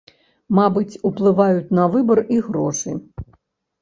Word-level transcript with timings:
Мабыць, 0.59 0.99
уплываюць 1.11 1.73
на 1.81 1.85
выбар 1.97 2.19
і 2.37 2.41
грошы. 2.49 2.99